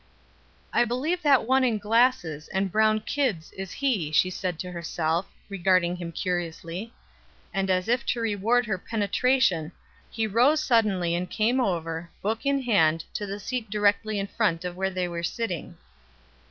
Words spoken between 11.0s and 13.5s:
and came over, book in hand, to the